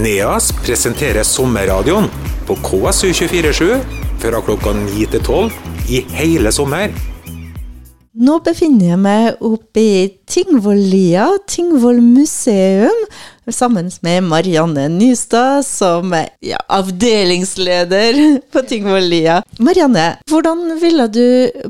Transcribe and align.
NEAS 0.00 0.48
presenterer 0.64 1.26
sommerradioen 1.26 2.06
på 2.48 2.54
KSU247 2.64 3.80
fra 4.22 4.40
klokka 4.44 4.72
9 4.72 5.06
til 5.12 5.20
12 5.20 5.90
i 5.92 5.98
hele 6.16 6.52
sommer. 6.54 6.92
Nå 8.20 8.38
befinner 8.44 8.90
jeg 8.90 9.00
meg 9.00 9.42
oppe 9.44 9.82
i 9.82 10.06
Tingvollia, 10.28 11.26
Tingvoll 11.48 12.00
museum, 12.02 12.96
sammen 13.52 13.90
med 14.04 14.24
Marianne 14.28 14.86
Nystad, 14.92 15.66
som 15.68 16.14
er 16.16 16.30
ja, 16.44 16.60
avdelingsleder 16.72 18.20
på 18.52 18.62
Tingvollia. 18.70 19.40
Marianne, 19.60 20.06
hvordan 20.32 20.78
ville 20.80 21.08
du 21.12 21.26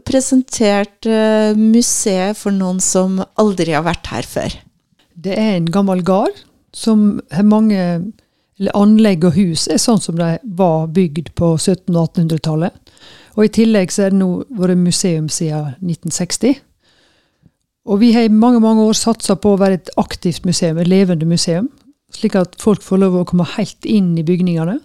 presentert 0.07 1.09
uh, 1.11 1.51
museet 1.59 2.39
for 2.39 2.55
noen 2.55 2.79
som 2.85 3.19
aldri 3.41 3.75
har 3.75 3.87
vært 3.91 4.13
her 4.15 4.31
før? 4.37 4.61
Det 5.21 5.35
er 5.35 5.59
en 5.59 5.69
gammel 5.75 6.05
gard 6.07 6.39
som 6.73 7.21
har 7.31 7.47
mange 7.49 7.81
anlegg 8.77 9.25
og 9.25 9.37
hus 9.39 9.67
er 9.73 9.81
sånn 9.81 10.01
som 10.03 10.19
de 10.19 10.35
var 10.43 10.91
bygd 10.93 11.33
på 11.39 11.55
1700- 11.57 11.97
og 11.97 12.11
1800-tallet. 12.13 12.97
Og 13.39 13.47
I 13.47 13.53
tillegg 13.55 13.93
så 13.95 14.07
er 14.07 14.13
det 14.13 14.21
nå 14.21 14.31
vært 14.59 14.81
museum 14.81 15.31
siden 15.33 15.77
1960. 15.81 16.61
Og 17.91 18.03
vi 18.03 18.13
har 18.13 18.27
i 18.29 18.33
mange 18.33 18.61
mange 18.61 18.85
år 18.85 18.99
satsa 18.99 19.37
på 19.41 19.55
å 19.55 19.61
være 19.61 19.81
et 19.81 19.93
aktivt 20.01 20.45
museum, 20.45 20.79
et 20.79 20.91
levende 20.91 21.27
museum. 21.27 21.71
Slik 22.13 22.37
at 22.37 22.59
folk 22.61 22.83
får 22.85 23.01
lov 23.01 23.17
å 23.17 23.27
komme 23.29 23.47
helt 23.57 23.87
inn 23.89 24.13
i 24.19 24.27
bygningene. 24.27 24.77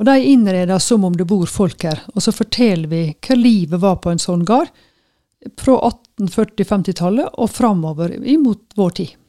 Og 0.00 0.06
de 0.08 0.14
er 0.14 0.30
innreda 0.30 0.78
som 0.80 1.04
om 1.04 1.16
det 1.16 1.26
bor 1.28 1.44
folk 1.50 1.84
her. 1.84 2.00
Og 2.14 2.24
så 2.24 2.32
forteller 2.32 2.88
vi 2.88 3.02
hva 3.26 3.36
livet 3.36 3.82
var 3.82 3.98
på 4.00 4.14
en 4.14 4.22
sånn 4.22 4.46
gard 4.48 4.70
fra 5.60 5.76
1840-50-tallet 5.90 7.36
og 7.36 7.52
framover 7.52 8.14
imot 8.16 8.78
vår 8.80 8.96
tid. 8.96 9.19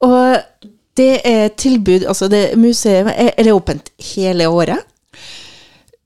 Og 0.00 0.64
det 0.96 1.20
er 1.24 1.48
tilbud, 1.60 2.06
altså 2.08 2.28
det 2.28 2.58
museet, 2.58 3.08
er, 3.12 3.32
er 3.36 3.46
det 3.46 3.54
åpent 3.54 3.92
hele 4.14 4.48
året? 4.48 4.86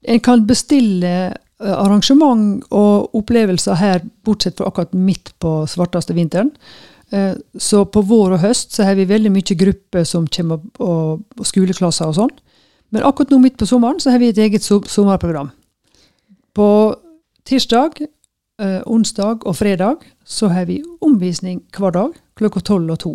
En 0.05 0.21
kan 0.21 0.47
bestille 0.47 1.13
eh, 1.33 1.75
arrangement 1.75 2.65
og 2.71 3.15
opplevelser 3.17 3.79
her, 3.81 4.03
bortsett 4.25 4.59
fra 4.59 4.69
akkurat 4.69 4.95
midt 4.95 5.33
på 5.41 5.63
svarteste 5.71 6.15
vinteren. 6.17 6.53
Eh, 7.15 7.33
så 7.59 7.85
på 7.85 8.03
vår 8.05 8.37
og 8.37 8.43
høst 8.45 8.75
så 8.77 8.87
har 8.89 8.99
vi 8.99 9.09
veldig 9.09 9.33
mye 9.33 9.59
grupper 9.59 10.05
som 10.09 10.27
kommer, 10.27 10.61
og, 10.79 11.25
og 11.39 11.49
skoleklasser 11.49 12.11
og 12.11 12.19
sånn. 12.19 12.35
Men 12.95 13.07
akkurat 13.07 13.33
nå 13.33 13.41
midt 13.43 13.59
på 13.59 13.69
sommeren 13.69 14.01
så 14.03 14.13
har 14.15 14.23
vi 14.23 14.31
et 14.31 14.39
eget 14.39 14.65
sommerprogram. 14.65 15.51
På 16.55 16.69
tirsdag, 17.49 18.05
eh, 18.61 18.83
onsdag 18.87 19.47
og 19.47 19.57
fredag 19.57 20.05
så 20.25 20.53
har 20.53 20.69
vi 20.71 20.83
omvisning 21.01 21.65
hver 21.75 21.95
dag 21.95 22.19
klokka 22.39 22.61
tolv 22.61 22.93
og 22.95 23.01
to. 23.03 23.15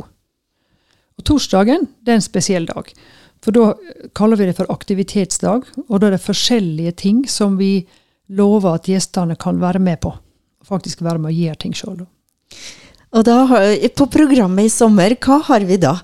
Og 1.20 1.26
torsdagen 1.28 1.88
det 2.02 2.14
er 2.14 2.22
en 2.22 2.26
spesiell 2.26 2.68
dag. 2.70 2.92
For 3.44 3.56
da 3.56 3.74
kaller 4.18 4.40
vi 4.40 4.50
det 4.50 4.58
for 4.58 4.72
aktivitetsdag, 4.72 5.68
og 5.88 6.00
da 6.00 6.10
er 6.10 6.16
det 6.16 6.24
forskjellige 6.24 6.96
ting 7.04 7.24
som 7.30 7.58
vi 7.60 7.88
lover 8.36 8.78
at 8.78 8.88
gjestene 8.90 9.38
kan 9.40 9.60
være 9.62 9.82
med 9.84 10.02
på. 10.04 10.14
Faktisk 10.68 11.02
være 11.04 11.22
med 11.24 11.32
og 11.34 11.40
gjøre 11.40 11.62
ting 11.64 11.76
sjøl. 11.76 12.04
Og 13.10 13.26
da, 13.26 13.38
på 13.98 14.10
programmet 14.12 14.68
i 14.68 14.74
sommer, 14.74 15.16
hva 15.24 15.40
har 15.48 15.66
vi 15.66 15.80
da? 15.82 15.96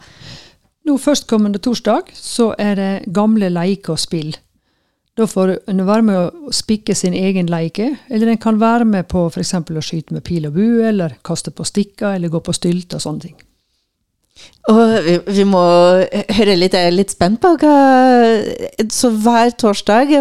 Nå 0.86 0.98
Førstkommende 1.02 1.62
torsdag 1.62 2.12
så 2.14 2.52
er 2.62 2.76
det 2.80 3.14
gamle 3.14 3.50
leker 3.50 3.96
og 3.96 4.02
spill. 4.02 4.36
Da 5.16 5.28
får 5.30 5.54
en 5.72 5.86
være 5.88 6.04
med 6.04 6.18
å 6.20 6.54
spikke 6.54 6.96
sin 6.98 7.16
egen 7.16 7.48
leike, 7.48 7.94
eller 8.12 8.34
en 8.34 8.42
kan 8.42 8.60
være 8.60 8.88
med 8.90 9.08
på 9.12 9.28
f.eks. 9.30 9.54
å 9.56 9.84
skyte 9.86 10.16
med 10.16 10.26
pil 10.28 10.48
og 10.50 10.58
bue, 10.58 10.84
eller 10.90 11.16
kaste 11.24 11.54
på 11.56 11.66
stikker, 11.68 12.18
eller 12.18 12.34
gå 12.34 12.42
på 12.44 12.56
stylter 12.56 13.00
og 13.00 13.06
sånne 13.06 13.28
ting. 13.28 13.38
Og 14.72 14.80
vi, 15.06 15.20
vi, 15.30 15.44
må 15.48 15.62
høre 16.38 16.56
litt, 16.58 16.74
jeg 16.74 16.90
er 16.90 16.96
litt 16.96 17.14
spent 17.14 17.38
på 17.42 17.52
hva 17.62 17.76
Så 18.90 19.12
hver 19.14 19.54
torsdag 19.62 20.12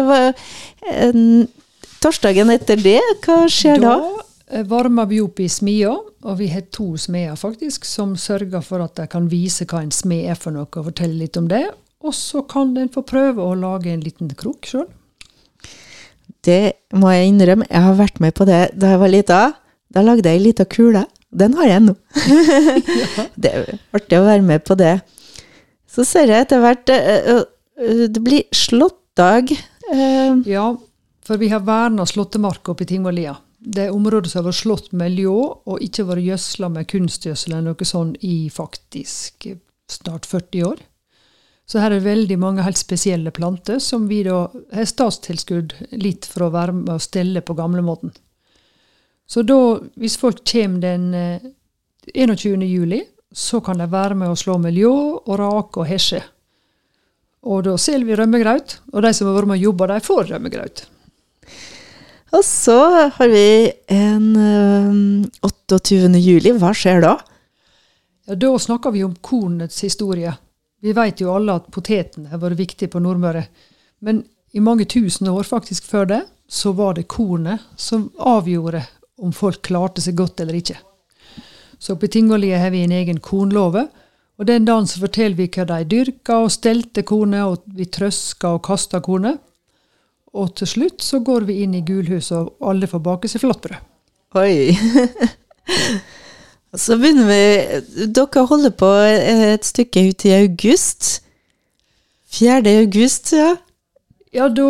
Torsdagen 2.03 2.53
etter 2.53 2.77
det, 2.77 3.01
hva 3.25 3.43
skjer 3.49 3.81
da? 3.81 3.95
Da 3.97 4.25
varmer 4.69 5.07
vi 5.09 5.21
opp 5.23 5.39
i 5.41 5.47
smia, 5.49 5.89
og 5.91 6.37
vi 6.37 6.47
har 6.51 6.67
to 6.73 6.93
smeder 7.01 7.37
faktisk, 7.39 7.85
som 7.85 8.13
sørger 8.15 8.61
for 8.61 8.83
at 8.83 8.95
de 8.99 9.07
kan 9.09 9.25
vise 9.31 9.65
hva 9.65 9.81
en 9.81 9.93
smed 9.93 10.29
er 10.29 10.37
for 10.37 10.53
noe, 10.53 10.69
og 10.69 10.91
fortelle 10.91 11.17
litt 11.17 11.37
om 11.39 11.49
det. 11.49 11.65
Og 12.05 12.13
så 12.13 12.43
kan 12.45 12.75
en 12.77 12.91
få 12.93 13.01
prøve 13.07 13.41
å 13.41 13.57
lage 13.57 13.89
en 13.89 14.03
liten 14.05 14.29
krok 14.37 14.69
sjøl. 14.69 14.85
Det 16.45 16.77
må 16.93 17.09
jeg 17.09 17.31
innrømme, 17.31 17.65
jeg 17.71 17.85
har 17.87 17.97
vært 17.97 18.21
med 18.21 18.35
på 18.37 18.45
det 18.45 18.67
da 18.77 18.93
jeg 18.93 19.01
var 19.01 19.11
lita. 19.11 19.39
Da 19.89 20.03
lagde 20.05 20.29
jeg 20.29 20.37
ei 20.37 20.45
lita 20.45 20.65
kule 20.69 21.07
den 21.35 21.55
har 21.59 21.69
jeg 21.69 21.83
nå. 21.85 21.95
det 23.41 23.51
er 23.51 23.69
artig 23.95 24.19
å 24.19 24.25
være 24.27 24.45
med 24.45 24.65
på 24.67 24.77
det. 24.79 24.97
Så 25.91 26.05
ser 26.07 26.31
jeg 26.31 26.47
etter 26.47 26.63
hvert 26.63 26.91
uh, 26.91 27.43
uh, 27.79 28.05
Det 28.11 28.23
blir 28.23 28.43
slåttdag. 28.55 29.53
Ja, 30.49 30.65
for 31.25 31.39
vi 31.39 31.51
har 31.51 31.61
verna 31.63 32.07
slåttemarka 32.09 32.73
oppe 32.73 32.83
i 32.83 32.89
Tingvollia. 32.89 33.35
Det 33.65 33.87
er 33.87 33.93
området 33.93 34.31
som 34.31 34.41
har 34.41 34.49
vært 34.49 34.61
slått 34.63 34.91
med 34.97 35.13
ljå 35.17 35.37
og 35.65 35.85
ikke 35.85 36.07
vært 36.09 36.25
gjødsla 36.25 36.69
med 36.73 36.89
kunstgjødsel 36.89 37.53
eller 37.53 37.71
noe 37.71 37.87
sånt 37.87 38.25
i 38.25 38.49
faktisk 38.53 39.47
snart 39.91 40.25
40 40.29 40.67
år. 40.67 40.83
Så 41.65 41.81
her 41.81 41.95
er 41.95 42.05
veldig 42.05 42.37
mange 42.37 42.65
helt 42.65 42.77
spesielle 42.77 43.33
planter 43.33 43.79
som 43.81 44.05
vi 44.09 44.21
da 44.27 44.43
har 44.73 44.89
statstilskudd 44.89 45.73
litt 45.97 46.27
for 46.29 46.45
å 46.45 46.53
være 46.53 46.75
med 46.77 46.93
å 46.93 47.01
stelle 47.01 47.41
på 47.41 47.55
gamlemåten. 47.57 48.13
Så 49.27 49.41
da, 49.41 49.59
hvis 49.97 50.17
folk 50.21 50.43
kommer 50.45 50.81
den 50.81 51.09
21. 52.13 52.61
Eh, 52.61 52.69
juli, 52.69 53.01
så 53.35 53.59
kan 53.61 53.81
de 53.81 53.87
være 53.91 54.15
med 54.15 54.31
å 54.31 54.37
slå 54.39 54.57
miljø 54.61 54.91
og 55.17 55.37
rake 55.41 55.81
og 55.81 55.89
hesje. 55.89 56.21
Og 57.45 57.65
da 57.65 57.75
selger 57.77 58.09
vi 58.09 58.17
rømmegraut, 58.17 58.79
og 58.93 59.05
de 59.05 59.13
som 59.13 59.29
har 59.29 59.37
vært 59.37 59.49
med 59.51 59.59
og 59.59 59.65
jobba, 59.69 59.87
de 59.91 60.05
får 60.05 60.29
rømmegraut. 60.31 60.85
Og 62.35 62.43
så 62.45 62.79
har 63.15 63.29
vi 63.31 63.71
en 63.93 64.29
28. 65.41 66.15
Eh, 66.15 66.21
juli. 66.21 66.53
Hva 66.59 66.73
skjer 66.75 67.03
da? 67.05 67.17
Ja, 68.25 68.35
Da 68.35 68.57
snakker 68.59 68.91
vi 68.91 69.03
om 69.03 69.15
kornets 69.21 69.81
historie. 69.85 70.33
Vi 70.81 70.93
vet 70.93 71.21
jo 71.21 71.33
alle 71.33 71.55
at 71.55 71.71
poteten 71.71 72.27
har 72.29 72.41
vært 72.41 72.59
viktig 72.59 72.89
på 72.91 73.01
Nordmøre. 73.01 73.45
Men 74.01 74.23
i 74.53 74.59
mange 74.59 74.85
tusen 74.85 75.27
år 75.29 75.43
faktisk 75.43 75.83
før 75.83 76.05
det, 76.05 76.21
så 76.47 76.73
var 76.77 76.93
det 76.93 77.07
kornet 77.07 77.61
som 77.77 78.11
avgjorde 78.17 78.83
om 79.21 79.33
folk 79.33 79.61
klarte 79.65 80.03
seg 80.03 80.17
godt 80.19 80.41
eller 80.43 80.57
ikke. 80.59 80.77
Så 81.79 81.95
på 81.99 82.07
Tingollia 82.11 82.59
har 82.59 82.73
vi 82.73 82.83
en 82.83 82.95
egen 82.95 83.19
kornlåve. 83.19 83.87
Og 84.35 84.47
den 84.49 84.65
dagen 84.67 84.87
så 84.87 84.99
forteller 84.99 85.37
vi 85.37 85.47
hva 85.47 85.63
de 85.69 85.83
dyrka 85.87 86.41
og 86.43 86.51
stelte 86.51 87.05
kornet, 87.07 87.45
og 87.45 87.63
vi 87.77 87.87
trøska 87.87 88.55
og 88.57 88.63
kasta 88.67 88.99
kornet. 89.03 89.39
Og 90.35 90.51
til 90.59 90.67
slutt 90.67 91.03
så 91.03 91.21
går 91.23 91.47
vi 91.47 91.61
inn 91.63 91.75
i 91.77 91.83
gulhuset, 91.87 92.35
og 92.35 92.71
alle 92.71 92.89
får 92.91 93.03
bake 93.05 93.31
seg 93.31 93.45
flatbrød. 93.45 93.91
Oi. 94.35 94.75
så 96.83 96.97
begynner 96.99 97.29
vi 97.29 98.07
Dere 98.11 98.43
holder 98.49 98.73
på 98.75 98.89
et 99.07 99.67
stykke 99.67 100.09
ut 100.09 100.25
i 100.27 100.35
august. 100.41 101.21
4. 102.35 102.59
august, 102.81 103.31
ja. 103.31 103.53
Ja, 104.35 104.49
da 104.51 104.67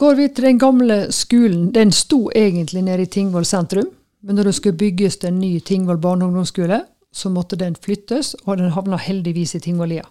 Går 0.00 0.14
vi 0.16 0.28
til 0.32 0.46
den 0.46 0.58
gamle 0.58 0.94
skolen, 1.12 1.66
den 1.74 1.90
sto 1.92 2.30
egentlig 2.32 2.80
nede 2.86 3.04
i 3.04 3.10
Tingvoll 3.12 3.44
sentrum. 3.44 3.90
Men 4.24 4.38
når 4.38 4.48
det 4.48 4.54
skulle 4.56 4.80
bygges 4.80 5.18
en 5.28 5.40
ny 5.40 5.58
Tingvoll 5.60 5.98
barne- 6.00 6.24
og 6.24 6.30
ungdomsskole, 6.30 6.78
så 7.12 7.28
måtte 7.28 7.58
den 7.60 7.76
flyttes, 7.76 8.34
og 8.46 8.56
den 8.56 8.72
havna 8.72 8.96
heldigvis 8.96 9.54
i 9.54 9.60
Tingvollia. 9.60 10.06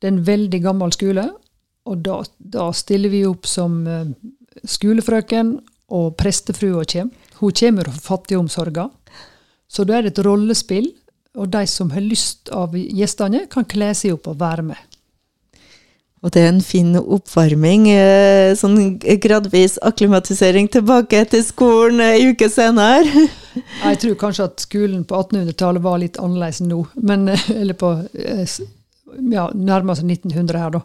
Det 0.00 0.08
er 0.08 0.12
en 0.12 0.26
veldig 0.26 0.60
gammel 0.62 0.92
skole, 0.92 1.24
og 1.86 2.02
da, 2.04 2.18
da 2.38 2.66
stiller 2.76 3.08
vi 3.08 3.22
opp 3.24 3.48
som 3.48 3.86
uh, 3.86 4.04
skolefrøken, 4.64 5.56
og 5.96 6.16
prestefrua 6.18 6.84
kommer. 6.84 7.32
Hun 7.40 7.52
kommer 7.52 7.88
fra 7.88 8.04
fattigomsorga. 8.10 8.88
Så 9.68 9.84
da 9.84 9.96
er 9.96 10.02
det 10.02 10.12
et 10.12 10.24
rollespill, 10.26 10.90
og 11.36 11.48
de 11.52 11.64
som 11.66 11.88
har 11.94 12.04
lyst 12.04 12.50
av 12.52 12.76
gjestene, 12.76 13.46
kan 13.48 13.64
kle 13.64 13.94
seg 13.94 14.18
opp 14.18 14.28
og 14.32 14.40
være 14.40 14.68
med. 14.74 14.95
Og 16.24 16.32
det 16.32 16.42
er 16.42 16.48
en 16.48 16.62
fin 16.64 16.94
oppvarming. 16.96 17.90
Eh, 17.92 18.54
sånn 18.56 18.96
gradvis 19.22 19.76
akklimatisering 19.84 20.70
tilbake 20.72 21.20
til 21.30 21.44
skolen 21.44 22.00
ei 22.02 22.30
uke 22.32 22.48
senere. 22.50 23.26
Jeg 23.84 24.00
tror 24.02 24.16
kanskje 24.20 24.48
at 24.48 24.64
skolen 24.64 25.04
på 25.08 25.20
1800-tallet 25.20 25.84
var 25.84 26.00
litt 26.02 26.20
annerledes 26.22 26.62
enn 26.64 26.72
nå. 26.72 26.80
Men, 27.04 27.28
eh, 27.32 27.48
eller 27.52 27.76
på 27.78 27.92
eh, 28.16 28.56
ja, 29.32 29.48
nærmere 29.52 30.02
1900 30.02 30.62
her, 30.64 30.78
da. 30.78 30.82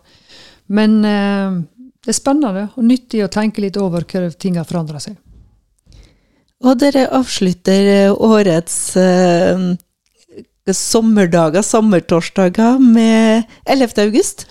Men 0.71 0.99
eh, 1.07 1.59
det 2.01 2.11
er 2.11 2.17
spennende 2.17 2.67
og 2.75 2.85
nyttig 2.87 3.23
å 3.25 3.31
tenke 3.31 3.63
litt 3.63 3.79
over 3.79 4.05
hva 4.07 4.27
ting 4.35 4.59
har 4.59 4.67
forandra 4.67 4.99
seg. 5.03 5.15
Og 6.61 6.77
dere 6.77 7.07
avslutter 7.17 8.11
årets 8.13 8.75
eh, 8.99 9.71
sommerdager, 10.69 11.63
sommertorsdager, 11.65 12.77
med 12.77 13.47
11. 13.65 13.95
august. 14.03 14.45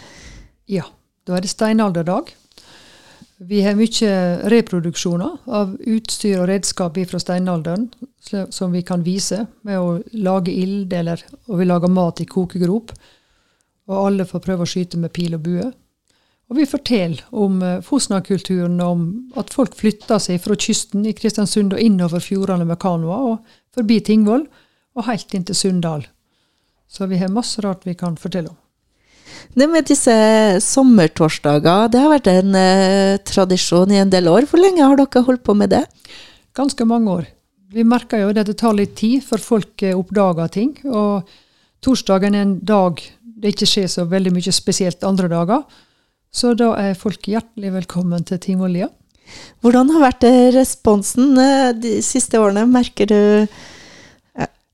Ja, 0.71 0.85
da 1.27 1.35
er 1.35 1.43
det 1.43 1.51
steinalderdag. 1.51 2.31
Vi 3.41 3.63
har 3.65 3.75
mye 3.75 4.11
reproduksjoner 4.53 5.39
av 5.49 5.73
utstyr 5.89 6.43
og 6.43 6.51
redskap 6.51 6.99
fra 7.09 7.21
steinalderen 7.23 7.89
som 8.53 8.71
vi 8.71 8.83
kan 8.87 9.03
vise 9.03 9.47
med 9.67 9.81
å 9.81 9.97
lage 10.13 10.53
ild, 10.53 10.93
eller 10.93 11.25
og 11.49 11.59
vi 11.59 11.67
lager 11.67 11.91
mat 11.91 12.21
i 12.21 12.29
kokegrop. 12.29 12.93
og 13.91 14.07
alle 14.07 14.23
får 14.25 14.41
prøve 14.45 14.63
å 14.63 14.71
skyte 14.71 14.99
med 15.03 15.11
pil 15.11 15.35
og 15.35 15.41
bue. 15.43 15.65
Og 16.51 16.57
vi 16.57 16.67
forteller 16.67 17.25
om 17.35 17.63
eh, 17.63 17.81
Fosna-kulturen, 17.83 18.81
om 18.81 19.31
at 19.35 19.51
folk 19.51 19.75
flytter 19.75 20.19
seg 20.23 20.39
fra 20.45 20.55
kysten 20.55 21.07
i 21.07 21.13
Kristiansund 21.13 21.75
og 21.75 21.83
innover 21.83 22.23
fjordene 22.23 22.69
med 22.69 22.79
kanoer, 22.79 23.33
og 23.33 23.75
forbi 23.75 23.99
Tingvoll, 24.07 24.47
og 24.95 25.07
helt 25.09 25.35
inn 25.35 25.47
til 25.49 25.59
Sunndal. 25.59 26.07
Så 26.87 27.11
vi 27.11 27.19
har 27.19 27.35
masse 27.35 27.63
rart 27.67 27.83
vi 27.87 27.95
kan 27.99 28.19
fortelle 28.19 28.53
om. 28.53 28.59
Det 29.55 29.67
med 29.71 29.89
disse 29.89 30.15
sommertorsdager, 30.65 31.91
det 31.91 32.01
har 32.03 32.13
vært 32.13 32.31
en 32.31 32.57
eh, 32.59 33.19
tradisjon 33.27 33.91
i 33.93 34.01
en 34.03 34.13
del 34.13 34.29
år. 34.31 34.47
Hvor 34.51 34.63
lenge 34.63 34.85
har 34.85 34.99
dere 35.01 35.25
holdt 35.27 35.45
på 35.47 35.57
med 35.59 35.73
det? 35.75 35.85
Ganske 36.57 36.87
mange 36.89 37.21
år. 37.21 37.29
Vi 37.71 37.85
merker 37.87 38.25
jo 38.25 38.33
at 38.33 38.43
det 38.47 38.59
tar 38.59 38.75
litt 38.75 38.97
tid 38.99 39.25
før 39.27 39.43
folk 39.43 39.85
eh, 39.87 39.97
oppdager 39.97 40.51
ting. 40.55 40.75
Og 40.91 41.29
torsdagen 41.85 42.37
er 42.37 42.47
en 42.47 42.59
dag 42.67 43.03
det 43.41 43.55
ikke 43.55 43.69
skjer 43.69 43.89
så 43.89 44.07
veldig 44.09 44.35
mye 44.37 44.53
spesielt 44.53 45.05
andre 45.07 45.31
dager. 45.33 45.65
Så 46.31 46.53
da 46.55 46.75
er 46.79 46.99
folk 46.99 47.27
hjertelig 47.27 47.73
velkommen 47.81 48.27
til 48.29 48.39
Tingvollia. 48.43 48.91
Hvordan 49.63 49.91
har 49.95 50.05
vært 50.11 50.27
responsen 50.55 51.39
eh, 51.39 51.71
de 51.75 51.99
siste 52.05 52.39
årene? 52.39 52.69
Merker 52.71 53.11
du 53.11 53.21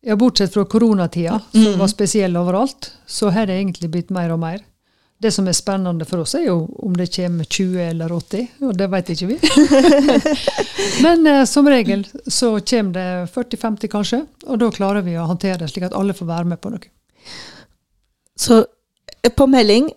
Ja, 0.08 0.16
Bortsett 0.16 0.54
fra 0.54 0.64
koronatida, 0.64 1.40
som 1.52 1.78
var 1.78 1.88
spesiell 1.90 2.36
overalt, 2.36 2.92
så 3.06 3.28
har 3.34 3.46
det 3.46 3.56
egentlig 3.58 3.88
blitt 3.90 4.10
mer 4.14 4.30
og 4.30 4.38
mer. 4.38 4.60
Det 5.18 5.32
som 5.34 5.48
er 5.50 5.56
spennende 5.58 6.06
for 6.06 6.22
oss, 6.22 6.36
er 6.38 6.44
jo 6.46 6.60
om 6.86 6.94
det 6.94 7.08
kommer 7.16 7.48
20 7.50 7.80
eller 7.88 8.14
80, 8.14 8.44
og 8.68 8.76
det 8.78 8.86
vet 8.92 9.10
ikke 9.10 9.26
vi. 9.32 9.38
Men 11.04 11.26
eh, 11.26 11.42
som 11.50 11.66
regel 11.66 12.06
så 12.22 12.52
kommer 12.60 12.94
det 12.94 13.34
40-50 13.34 13.92
kanskje, 13.96 14.22
og 14.46 14.62
da 14.62 14.70
klarer 14.78 15.02
vi 15.02 15.18
å 15.18 15.26
håndtere 15.26 15.58
det 15.64 15.72
slik 15.72 15.88
at 15.88 15.98
alle 15.98 16.14
får 16.14 16.30
være 16.30 16.52
med 16.52 16.62
på 16.62 16.70
noe. 16.76 16.86
Så 18.38 18.62
eh, 18.62 19.32
på 19.34 19.50
melding, 19.50 19.90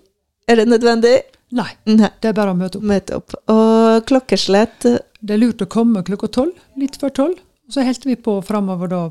er 0.49 0.57
det 0.57 0.69
nødvendig? 0.73 1.17
Nei, 1.53 1.69
Nei. 1.85 2.09
det 2.17 2.33
er 2.33 2.39
bare 2.41 2.57
å 2.57 2.57
møte 2.57 2.81
opp. 2.81 2.89
Møte 2.95 3.21
opp. 3.21 3.37
Og 3.53 4.09
klokkeslett 4.09 4.89
Det 4.89 5.37
er 5.37 5.45
lurt 5.45 5.61
å 5.61 5.69
komme 5.69 6.01
klokka 6.01 6.33
tolv, 6.33 6.57
litt 6.81 6.97
før 6.97 7.13
tolv. 7.13 7.41
Så 7.69 7.85
helter 7.85 8.09
vi 8.09 8.17
på 8.17 8.39
framover 8.41 8.89
da 8.89 9.03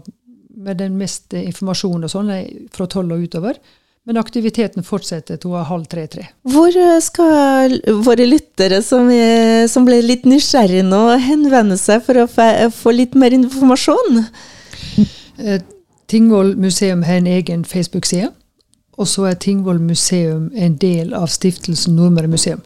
med 0.54 0.80
den 0.80 0.96
meste 0.98 1.40
informasjonen 1.44 2.08
og 2.08 2.12
sånn, 2.12 2.30
eh, 2.34 2.48
fra 2.74 2.86
tolv 2.86 3.12
og 3.12 3.28
utover. 3.28 3.60
Men 4.08 4.16
aktiviteten 4.16 4.86
fortsetter 4.86 5.36
til 5.36 5.52
halv 5.68 5.84
tre-tre. 5.86 6.30
Hvor 6.48 6.72
skal 7.04 7.74
våre 8.06 8.24
lyttere 8.24 8.80
som, 8.82 9.10
er, 9.12 9.66
som 9.68 9.84
ble 9.84 9.98
litt 10.00 10.24
nysgjerrige 10.24 10.86
nå, 10.86 11.02
henvende 11.20 11.76
seg 11.76 12.00
for 12.06 12.22
å 12.22 12.28
få 12.72 12.94
litt 12.96 13.18
mer 13.18 13.36
informasjon? 13.36 14.24
Eh, 15.38 15.60
Tingvoll 16.08 16.56
museum 16.58 17.04
har 17.06 17.20
en 17.20 17.28
egen 17.30 17.60
Facebook-side. 17.64 18.32
Og 18.98 19.06
så 19.06 19.28
er 19.28 19.36
Tingvoll 19.38 19.78
museum 19.78 20.48
en 20.56 20.74
del 20.80 21.12
av 21.14 21.28
stiftelsen 21.30 21.94
Nordmøre 21.94 22.30
museum. 22.32 22.64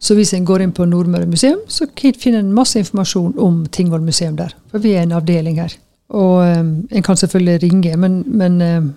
Så 0.00 0.14
hvis 0.16 0.32
en 0.32 0.46
går 0.48 0.62
inn 0.64 0.72
på 0.72 0.86
Nordmøre 0.88 1.26
museum, 1.28 1.60
så 1.68 1.86
finner 1.92 2.38
en 2.38 2.54
masse 2.54 2.78
informasjon 2.78 3.34
om 3.38 3.66
Tingvoll 3.66 4.00
museum 4.00 4.36
der. 4.36 4.54
For 4.70 4.78
vi 4.78 4.94
er 4.94 5.02
en 5.02 5.12
avdeling 5.12 5.60
her. 5.60 5.74
Og 6.12 6.44
eh, 6.44 6.60
en 6.60 7.06
kan 7.06 7.16
selvfølgelig 7.16 7.62
ringe, 7.62 7.96
men, 7.96 8.22
men 8.26 8.60
eh, 8.62 8.92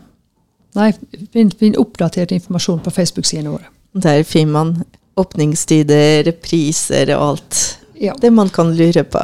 Nei, 0.77 0.91
finn, 1.33 1.49
finn 1.57 1.73
oppdatert 1.79 2.29
informasjon 2.35 2.83
på 2.85 2.91
Facebook-sidene 2.93 3.49
våre. 3.49 3.69
Der 3.97 4.21
finner 4.27 4.53
man 4.53 4.73
åpningstider, 5.17 6.29
priser 6.43 7.09
og 7.15 7.23
alt. 7.31 7.61
Ja. 7.97 8.13
Det 8.21 8.29
man 8.29 8.51
kan 8.53 8.75
lure 8.77 9.01
på. 9.09 9.23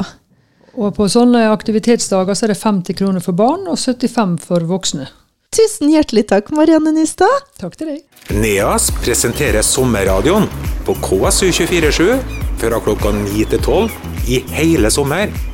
Og 0.73 0.95
på 0.97 1.05
sånne 1.11 1.45
aktivitetsdager 1.53 2.33
så 2.33 2.47
er 2.47 2.55
det 2.55 2.61
50 2.63 2.97
kroner 2.97 3.21
for 3.21 3.37
barn 3.37 3.67
og 3.69 3.77
75 3.77 4.39
for 4.47 4.65
voksne. 4.65 5.05
Tusen 5.53 5.91
hjertelig 5.93 6.25
takk, 6.31 6.49
Marianne 6.57 6.95
Nystad. 6.95 7.45
Takk 7.61 7.77
til 7.77 7.93
deg. 7.93 8.01
NEAS 8.33 8.89
presenterer 9.03 9.61
Sommerradioen 9.61 10.47
på 10.87 10.97
KSU247 11.05 12.15
fra 12.63 12.81
klokka 12.81 13.13
9 13.13 13.49
til 13.53 13.61
12 13.61 14.31
i 14.33 14.41
hele 14.57 14.89
sommer. 14.93 15.52